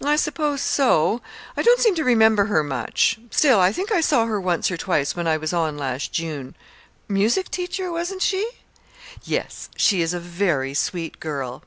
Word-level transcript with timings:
"I 0.00 0.14
suppose 0.14 0.62
so. 0.62 1.22
I 1.56 1.62
don't 1.62 1.80
seem 1.80 1.96
to 1.96 2.04
remember 2.04 2.44
her 2.44 2.62
much; 2.62 3.18
still, 3.32 3.58
I 3.58 3.72
think 3.72 3.90
I 3.90 4.00
saw 4.00 4.26
her 4.26 4.40
once 4.40 4.70
or 4.70 4.76
twice 4.76 5.16
when 5.16 5.26
I 5.26 5.36
was 5.38 5.52
on 5.52 5.76
last 5.76 6.12
June. 6.12 6.54
Music 7.08 7.50
teacher, 7.50 7.90
wasn't 7.90 8.22
she?" 8.22 8.48
"Yes. 9.24 9.68
She 9.76 10.02
is 10.02 10.14
a 10.14 10.20
very 10.20 10.72
sweet 10.72 11.18
girl." 11.18 11.64